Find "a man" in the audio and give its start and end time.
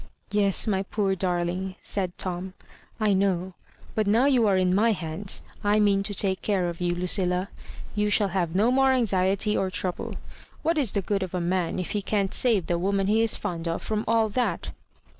11.35-11.77